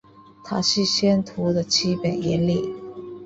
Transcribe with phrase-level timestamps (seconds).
[0.43, 2.73] 它是相图的基本原理。